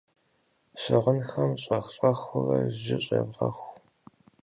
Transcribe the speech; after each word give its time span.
Щыгъынхэм 0.81 1.51
щӀэх-щӀэхыурэ 1.63 2.59
жьы 2.81 2.97
щӏевгъэху. 3.05 3.71